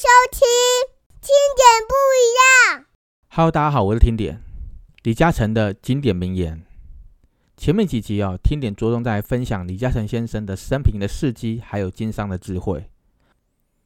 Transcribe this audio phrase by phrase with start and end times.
[0.00, 0.40] 收听
[1.20, 2.24] 经典不一
[2.72, 2.86] 样。
[3.28, 4.40] Hello，大家好，我是听点
[5.02, 6.62] 李嘉诚的经典名言。
[7.58, 12.88] 前面几集啊，听点着重在分享李嘉诚先生的生平的事迹，还有经商的智慧。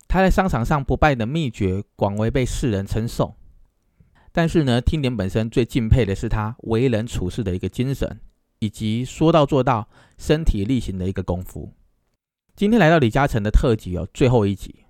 [0.06, 3.34] 他在商场上不败的秘诀，广为被世人称颂。
[4.30, 8.20] 但是呢，听点本身最敬佩的是他为人处事的一个精神，
[8.60, 11.72] 以及说到做到、身体力行的一个功夫。
[12.54, 14.83] 今天来到李嘉诚的特辑哦，最后一集。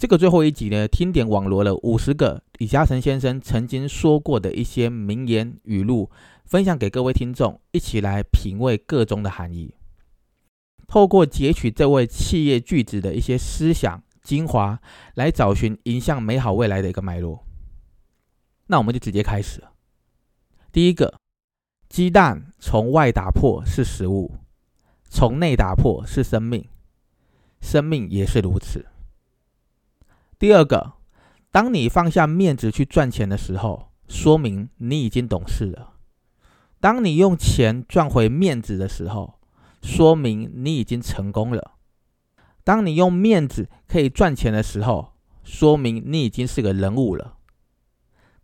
[0.00, 6.10] 这个最后一集呢，听点网罗了五十个李嘉诚先生曾经说过的一些名言语录，
[6.46, 9.74] 分享给各位听众，一起来品味各中的含义。
[10.86, 14.80] 透过截取这位企业巨子的一些思想精华，
[15.16, 17.44] 来找寻迎向美好未来的一个脉络。
[18.68, 19.62] 那我们就直接开始。
[20.72, 21.20] 第一个，
[21.90, 24.32] 鸡蛋从外打破是食物，
[25.10, 26.66] 从内打破是生命，
[27.60, 28.86] 生命也是如此。
[30.40, 30.94] 第二个，
[31.50, 35.92] 当你放下面子去赚钱的时候，说明你已经懂事了；
[36.80, 39.38] 当你用钱赚回面子的时候，
[39.82, 41.72] 说明你已经成功了；
[42.64, 45.12] 当你用面子可以赚钱的时候，
[45.44, 47.36] 说明你已经是个人物了；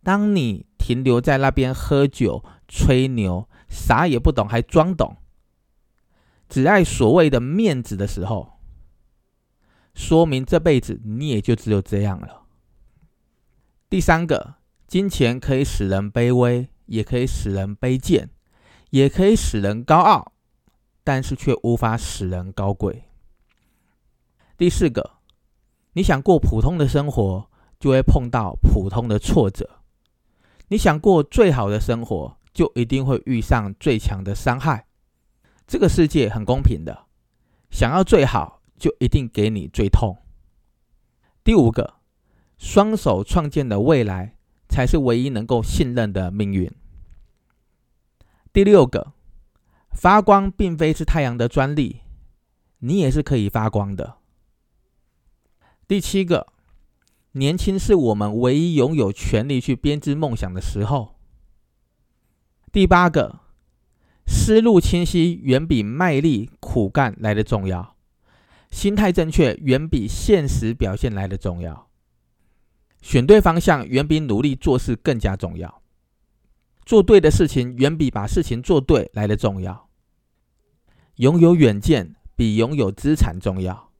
[0.03, 5.17] 当你停留在那边喝酒吹牛，啥也不懂还装懂，
[6.47, 8.56] 只爱所谓的面子的时候。
[9.97, 12.43] 说明这辈子你也就只有这样了。
[13.89, 14.53] 第三个，
[14.85, 18.29] 金钱可以使人卑微，也可以使人卑贱，
[18.91, 20.33] 也可以使人高傲，
[21.03, 23.05] 但是却无法使人高贵。
[24.55, 25.13] 第四个，
[25.93, 29.65] 你想过普通的生活，就会碰到普通的挫折；
[30.67, 34.85] 你想过最好的生活，就一定会遇上最强的伤害。
[35.65, 37.07] 这个世界很公平的，
[37.71, 38.56] 想要最好。
[38.77, 40.17] 就一定给你最痛。
[41.43, 41.95] 第五个，
[42.57, 44.35] 双手创建的未来
[44.67, 46.71] 才是唯一能够信任的命运。
[48.53, 49.13] 第六个，
[49.91, 52.01] 发光并非是太阳的专利，
[52.79, 54.17] 你也是可以发光的。
[55.87, 56.47] 第七个，
[57.33, 61.15] 年轻是我们唯一拥有权利去编织梦想的时候。
[62.71, 63.39] 第八个，
[64.25, 67.96] 思路清晰远比卖力苦干来的重要。
[68.69, 71.87] 心态正确远比现实表现来的重要，
[73.01, 75.81] 选对方向远比努力做事更加重要，
[76.85, 79.89] 做对的事情远比把事情做对来的重要，
[81.15, 83.91] 拥有远见比拥有资产重要，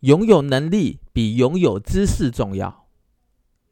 [0.00, 2.86] 拥有能力比拥有知识重要，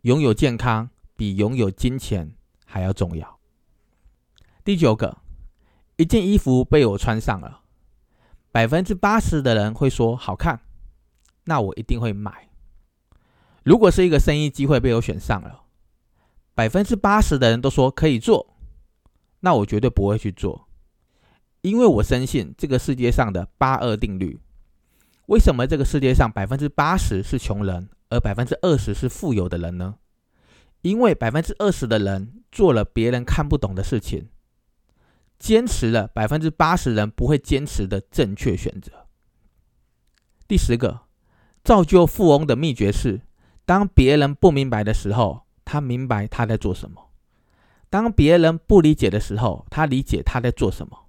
[0.03, 2.35] 拥有健康比拥有金钱
[2.67, 3.39] 还要重要。
[4.63, 5.19] 第九个，
[5.97, 7.64] 一件衣服被我穿上了。
[8.55, 10.61] 百分之八十的人会说好看，
[11.47, 12.51] 那我一定会买。
[13.65, 15.65] 如果是一个生意机会被我选上了，
[16.55, 18.55] 百分之八十的人都说可以做，
[19.41, 20.69] 那我绝对不会去做，
[21.63, 24.41] 因为我深信这个世界上的八二定律。
[25.27, 29.97] 为什么这个世界上百分之八十是穷人，而百分之二十是富有的人呢？
[30.83, 34.29] 因为百分之二十的人做了别人看不懂的事情。
[35.39, 39.07] 坚持了百分之八十人不会坚持的正确选择。
[40.47, 41.01] 第十个，
[41.63, 43.23] 造就富翁的秘诀是：
[43.65, 47.11] 当别人不明白的时候，他明白他在做什么；
[47.89, 51.09] 当别人不理解的时候，他理解他在做什么；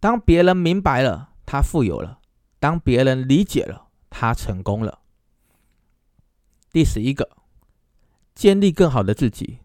[0.00, 2.20] 当别人明白了，他富有了；
[2.60, 5.00] 当别人理解了，他成功了。
[6.70, 7.28] 第十一个，
[8.34, 9.58] 建立更好的自己，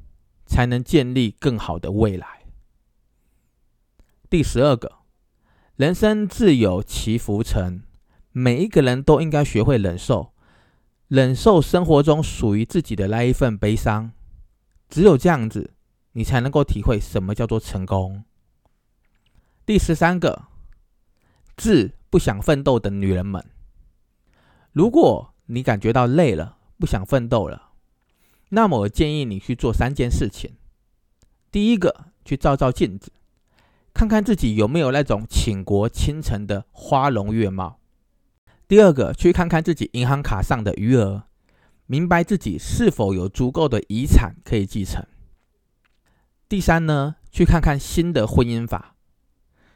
[0.46, 2.43] 才能建立更好的未来。
[4.34, 4.92] 第十二个，
[5.76, 7.84] 人生自有其浮沉，
[8.32, 10.34] 每一个人都应该学会忍受，
[11.08, 14.12] 忍受生活中属于自己的那一份悲伤。
[14.90, 15.76] 只有这样子，
[16.14, 18.24] 你才能够体会什么叫做成功。
[19.68, 20.48] 第十三个，
[21.56, 23.46] 自不想奋斗的女人们，
[24.72, 27.70] 如果你感觉到累了，不想奋斗了，
[28.50, 30.56] 那么我建议你去做三件事情。
[31.52, 33.12] 第一个，去照照镜子。
[33.94, 37.80] 看看自己有没有那种倾国倾城的花容月貌。
[38.68, 41.24] 第二个，去看看自己银行卡上的余额，
[41.86, 45.06] 明白自己是否有足够的遗产可以继承。
[46.50, 48.96] 第三呢，去看看新的婚姻法，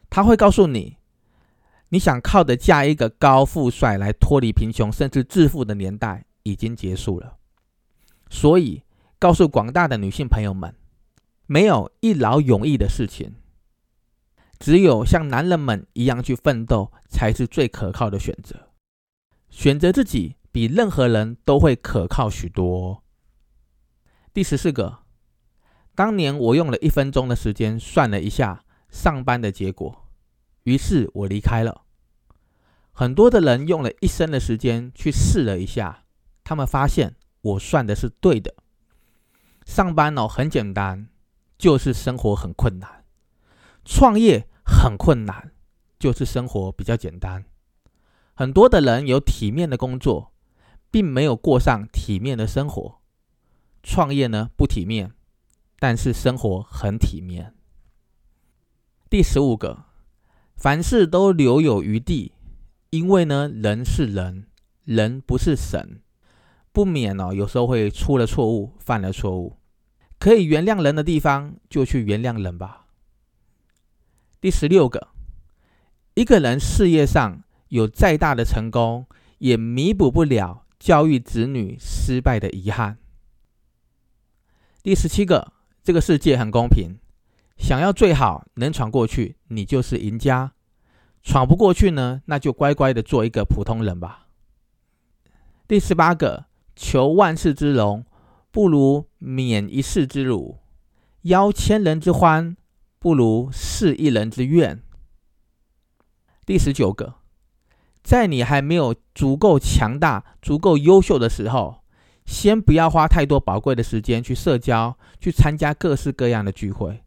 [0.09, 0.97] 他会告诉你，
[1.89, 7.37] 你想靠的嫁一个高富帅来脱离贫穷甚至致富的年代已经结束了。
[8.29, 8.83] 所以，
[9.19, 10.73] 告诉广大的女性朋友们，
[11.45, 13.35] 没有一劳永逸的事情。
[14.59, 18.69] 只有像男人们一样去奋斗，才是最可靠的选择。
[19.49, 23.03] 选择自己比任何人都会可靠许多。
[24.33, 24.99] 第十四个，
[25.95, 30.07] 当年我用了一分钟的时间算了一下上班的结果，
[30.63, 31.83] 于是我离开了。
[32.91, 36.03] 很多的人用了一生的时间去试了一下，
[36.43, 38.53] 他们发现我算的是对的。
[39.65, 41.07] 上班哦很简单，
[41.57, 42.96] 就是生活很困难；
[43.89, 45.53] 创业很困难，
[45.97, 47.45] 就是生活比较简单。
[48.35, 50.33] 很多的人有体面的工作，
[50.91, 52.99] 并没有过上体面的生活。
[53.81, 55.13] 创业呢不体面，
[55.79, 57.55] 但是生活很体面。
[59.09, 59.85] 第十五个，
[60.57, 62.33] 凡事都留有余地。
[62.89, 64.47] 因为呢，人是人，
[64.83, 66.01] 人不是神，
[66.71, 69.57] 不免哦，有时候会出了错误，犯了错误，
[70.19, 72.86] 可以原谅人的地方就去原谅人吧。
[74.39, 75.07] 第十六个，
[76.13, 79.07] 一个人事业上有再大的成功，
[79.39, 82.99] 也弥补不了教育子女失败的遗憾。
[84.83, 85.53] 第十七个，
[85.83, 86.99] 这个世界很公平，
[87.57, 90.53] 想要最好能闯过去，你就是赢家。
[91.23, 94.27] 闯不过去呢，那就乖乖的做一个普通人吧。
[95.67, 96.45] 第十八个，
[96.75, 98.05] 求万世之荣，
[98.51, 100.59] 不如免一世之辱；
[101.23, 102.55] 邀千人之欢，
[102.99, 104.81] 不如释一人之怨。
[106.45, 107.15] 第十九个，
[108.03, 111.83] 在你还没有足够强大、足够优秀的时候，
[112.25, 117.03] 先不要花太多宝贵的时间去社交、去参加各式各样的聚会，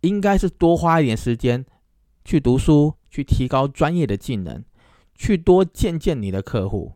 [0.00, 1.64] 应该是多花一点时间
[2.24, 2.96] 去读书。
[3.12, 4.62] 去提高专业的技能，
[5.16, 6.92] 去多见见你的客户，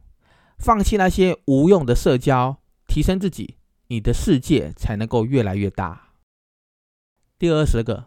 [0.58, 3.56] 放弃那些无用的社交，提升自己，
[3.88, 6.10] 你的世界才能够越来越大。
[7.36, 8.06] 第二十个，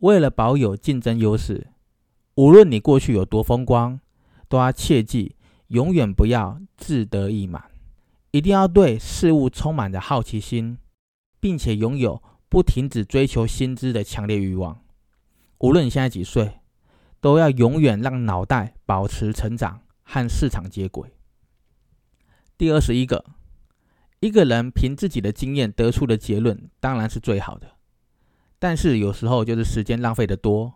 [0.00, 1.68] 为了保有竞争优势，
[2.34, 4.00] 无论你过去有多风光，
[4.48, 5.36] 都要切记，
[5.68, 7.70] 永远不要自得意满，
[8.30, 10.78] 一定要对事物充满着好奇心，
[11.40, 14.80] 并且拥有不停止追求新知的强烈欲望。
[15.58, 16.60] 无论你现在几岁。
[17.18, 21.10] 都要永远让脑袋保持成长和市场接轨。
[22.56, 23.24] 第二十一个，
[24.20, 27.75] 一个人凭自己的经验得出的结论当然是最好的，
[28.58, 30.74] 但是有时候就是时间浪费的多。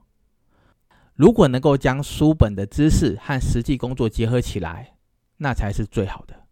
[1.15, 4.97] 如果能够将书本的知识和实际工作结合起来，
[5.39, 6.47] 那才是最好的。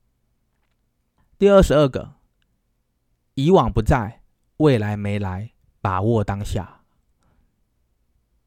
[1.38, 2.14] 第二十二个，
[3.34, 4.22] 以往不在，
[4.58, 6.82] 未来没来，把握当下。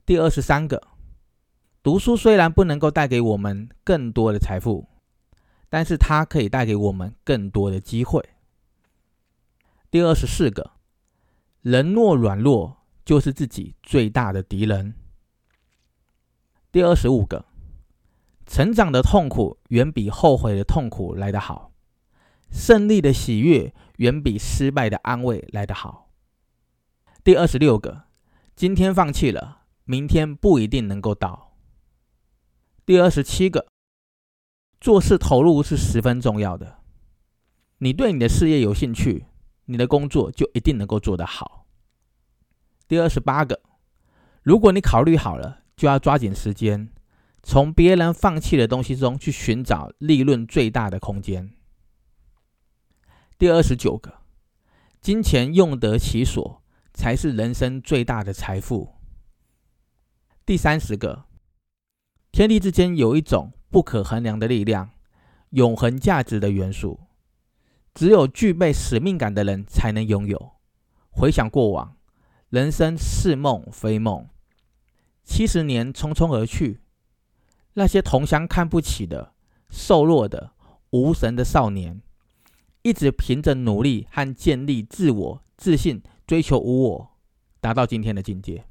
[0.06, 0.90] 第二十三个。
[1.84, 4.88] 读书虽然不能够带给我们更多的财富，
[5.68, 8.24] 但是它可以带给我们更多的机会。
[9.90, 10.74] 第二十四个，
[11.62, 14.96] 人若软弱，就是自己最大的敌人。
[16.72, 17.46] 第二十五个，
[18.48, 21.72] 成长的痛苦远比后悔的痛苦来得好，
[22.50, 26.10] 胜利的喜悦远比失败的安慰来得好。
[27.24, 28.06] 第二十六个，
[28.56, 31.56] 今天放弃了，明天不一定能够到。
[32.88, 33.68] 第二十七个，
[34.80, 36.80] 做事投入是十分重要的。
[37.78, 39.28] 你对你的事业有兴趣，
[39.72, 41.66] 你的工作就一定能够做得好。
[42.88, 43.62] 第二十八个，
[44.44, 46.90] 如果你考虑好了，就要抓紧时间，
[47.42, 51.54] 从别人放弃的东西中去寻找利润最大的空间。
[53.38, 54.16] 第二十九个，
[55.00, 56.62] 金钱用得其所，
[56.94, 58.96] 才是人生最大的财富。
[60.46, 61.26] 第三十个。
[62.34, 64.92] 天地之间有一种不可衡量的力量，
[65.50, 66.98] 永恒价值的元素，
[67.94, 70.54] 只有具备使命感的人才能拥有。
[71.10, 71.98] 回想过往，
[72.50, 74.30] 人生是梦非梦，
[75.24, 76.82] 七十年匆匆而去，
[77.74, 79.34] 那些同乡看不起的、
[79.70, 80.52] 瘦弱的、
[80.92, 82.02] 无神的少年，
[82.82, 87.18] 一直凭着努力和建立自我自信，追求无我，
[87.60, 88.66] 达到今天的境界。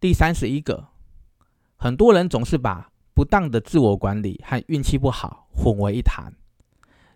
[0.00, 0.88] 第三十一个。
[1.82, 6.30] 很多人总是把不当的自我管理和运气不好混为一谈，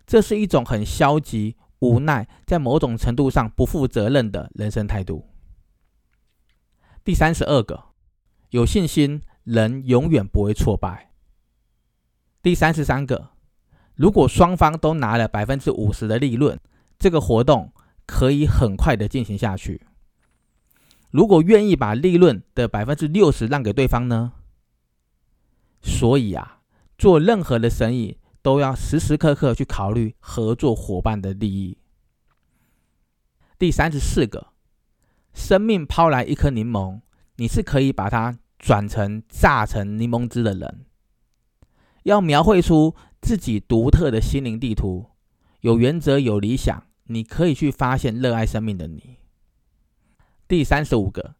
[0.05, 5.27] 这是一种很消极、无奈，在某种程度上不负责任的人生态度。
[7.03, 7.83] 第三十二个，
[8.49, 11.11] 有信心，人永远不会挫败。
[12.41, 13.29] 第三十三个，
[13.95, 16.59] 如果双方都拿了百分之五十的利润，
[16.97, 17.73] 这个活动
[18.05, 19.81] 可以很快的进行下去。
[21.11, 24.33] 如果愿意把利润的百分之六十让给对方呢？
[25.81, 26.61] 所以啊，
[26.97, 31.79] 做任何的生意都要时时刻刻去考虑合作伙伴的利益。
[33.57, 34.49] 第三十四个，
[35.33, 37.01] 生命抛来一颗柠檬，
[37.37, 40.85] 你是可以把它转成榨成柠檬汁的人。
[42.03, 45.07] 要描绘出自己独特的心灵地图，
[45.61, 49.17] 有原则、有理想，你可以去发现热爱生命的你。
[50.47, 51.33] 第三十五个，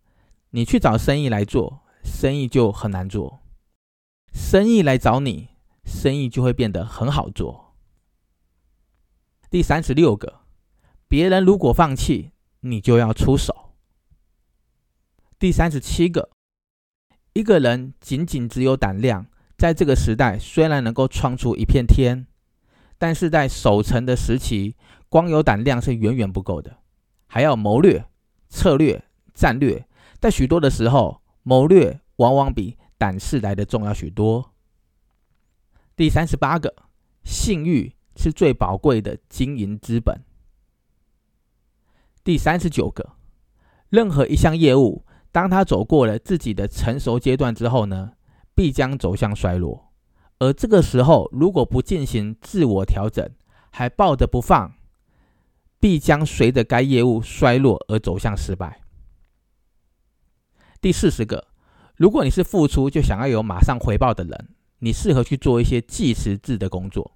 [0.49, 3.41] 你去找生意来做，生意就很难做；
[4.33, 5.49] 生意来找你，
[5.85, 7.75] 生意就会变得很好做。
[9.49, 10.41] 第三十六个，
[11.07, 13.75] 别人如果放弃，你就要出手。
[15.37, 16.29] 第三十七个，
[17.33, 19.27] 一个人仅仅只有胆量，
[19.57, 22.25] 在这个时代虽然能够创出一片天，
[22.97, 24.75] 但是在守城的时期，
[25.07, 26.79] 光有胆量是远远不够的，
[27.27, 28.05] 还要谋略、
[28.49, 29.87] 策略、战略。
[30.19, 34.54] 在许多的时候，谋略往往比胆识来的重要许多。
[35.97, 36.75] 第三十八个，
[37.23, 40.25] 信誉是最宝贵的经营资本。
[42.21, 43.13] 第三十九个，
[43.87, 48.11] 任何一项业务，当他走过了自己的成熟阶段之后呢，
[48.53, 49.93] 必将走向衰落。
[50.39, 53.31] 而这个时候，如果不进行自我调整，
[53.69, 54.73] 还抱着不放，
[55.79, 58.81] 必将随着该业务衰落而走向失败。
[60.81, 61.47] 第四十个，
[61.95, 67.11] 如果你是付出就想要有马上回报的人，你适合去做一些计时制的工作。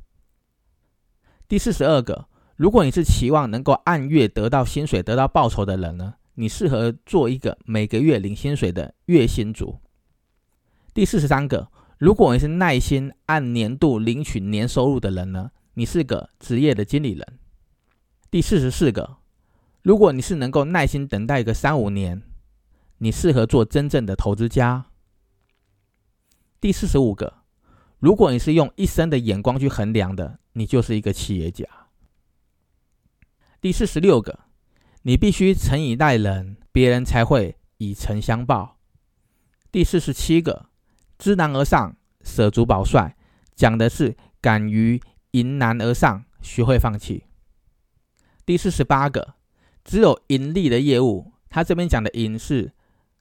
[1.48, 2.28] 第四十二个。
[2.56, 6.16] 如果你是期望能够按月得到薪水、得到报酬的人呢？
[6.34, 9.80] 你适合做一个每个月领薪水的月薪族。
[10.94, 15.52] 第四十三个，如果你是耐心按年度领取年收入的人呢？
[15.76, 17.40] 你是个职业的经理人。
[18.30, 19.16] 第四十四个，
[19.82, 22.22] 如果你是能够耐心等待个三五年，
[22.98, 24.88] 你适合做真正的投资家。
[26.60, 27.36] 第四十五个，
[28.00, 31.66] 如果你是用一生的眼光去衡量的，你就是一个企业家。
[33.60, 34.40] 第四十六个，
[35.02, 38.78] 你必须诚以待人，别人才会以诚相报。
[39.70, 40.68] 第四十七个，
[41.18, 43.18] 知难而上，舍足保帅，
[43.54, 45.02] 讲的是敢于
[45.32, 47.26] 迎难而上，学会放弃。
[48.46, 49.36] 第四十八个，
[49.84, 52.72] 只有盈利的业务，他这边讲的盈是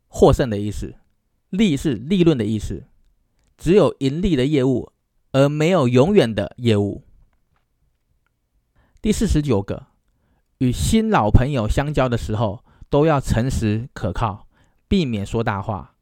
[0.06, 0.94] 获胜的意思，
[1.50, 2.84] 利是利润的意思，
[3.58, 4.92] 只有盈利的业务，
[5.32, 7.02] 而没有永远的业务。
[9.02, 9.88] 第四十九个。
[10.58, 14.48] 与新老朋友相交的时候，都要诚实可靠，
[14.88, 15.94] 避免说大话，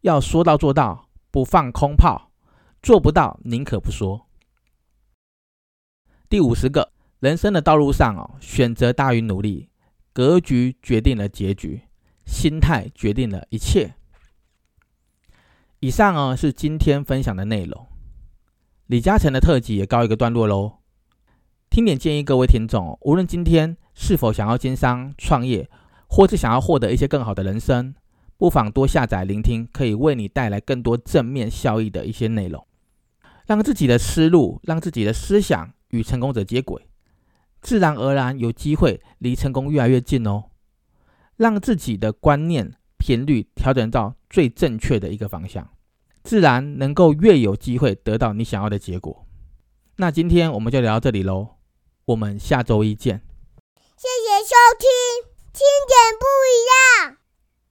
[0.00, 2.32] 要说到做到，不放空炮，
[2.82, 4.26] 做不到宁可不说。
[6.28, 9.70] 第五十个，人生的道路上哦，选择大于努力，
[10.12, 11.82] 格局决定了结局，
[12.26, 13.94] 心态决定了一切。
[15.82, 17.86] 以上哦是今天分享的内容，
[18.86, 20.80] 李嘉诚的特辑也告一个段落喽。
[21.70, 23.76] 听点建议，各位听众，无论今天。
[23.92, 25.68] 是否想要经商创业，
[26.08, 27.94] 或是想要获得一些更好的人生，
[28.38, 32.66] 不妨多下载聆听，可以为你带来更多正面效益的一些内容，
[33.46, 36.86] 让自己的思路，让自己的思想与成功者接轨，
[37.60, 40.44] 自然而然有机会离成功越来越近哦。
[41.36, 45.68] 让自己的观念频率调整到最正确的一个方向，
[46.22, 49.26] 自然能够越有机会得到你想要的结果。
[49.96, 51.56] 那今天我们就聊到这里喽，
[52.04, 53.22] 我们下周一见。
[53.96, 54.88] 谢谢收听，
[55.52, 57.19] 听点不一样。